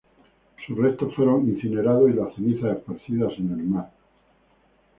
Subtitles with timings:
[0.65, 3.91] Sus restos fueron incinerados, y las cenizas esparcidas en el mar.